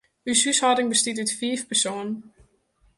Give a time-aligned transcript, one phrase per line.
[0.31, 2.11] Us húshâlding bestiet út fiif persoanen.